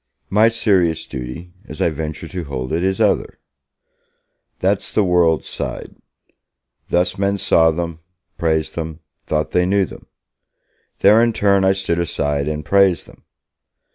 [0.31, 3.37] My serious duty, as I venture to hold it, is other;
[4.57, 5.95] that's the world's side,
[6.89, 7.99] Thus men saw them,
[8.35, 10.07] praised them, thought they knew them!
[11.01, 13.25] There, in turn, I stood aside and praised them!